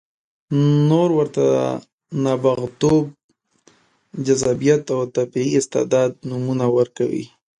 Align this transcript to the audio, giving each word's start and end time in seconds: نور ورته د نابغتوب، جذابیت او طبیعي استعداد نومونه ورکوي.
نور 0.89 1.09
ورته 1.17 1.41
د 1.53 1.57
نابغتوب، 2.23 3.05
جذابیت 4.25 4.83
او 4.95 5.01
طبیعي 5.17 5.51
استعداد 5.59 6.11
نومونه 6.29 6.65
ورکوي. 6.77 7.25